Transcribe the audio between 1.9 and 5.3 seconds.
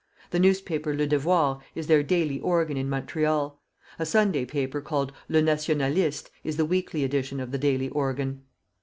daily organ in Montreal. A Sunday paper called